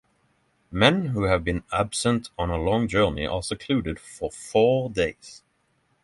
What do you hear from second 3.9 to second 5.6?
for four days.